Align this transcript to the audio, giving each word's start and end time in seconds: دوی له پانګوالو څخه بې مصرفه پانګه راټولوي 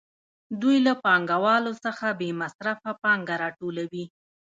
دوی 0.61 0.77
له 0.87 0.93
پانګوالو 1.03 1.73
څخه 1.85 2.05
بې 2.19 2.29
مصرفه 2.41 2.91
پانګه 3.03 3.35
راټولوي 3.43 4.05